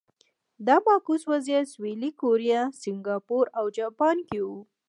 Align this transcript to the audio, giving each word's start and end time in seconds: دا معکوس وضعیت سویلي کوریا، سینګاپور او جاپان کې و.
دا 0.67 0.75
معکوس 0.85 1.21
وضعیت 1.31 1.65
سویلي 1.73 2.09
کوریا، 2.21 2.61
سینګاپور 2.81 3.45
او 3.59 3.65
جاپان 3.77 4.17
کې 4.29 4.39
و. 4.45 4.49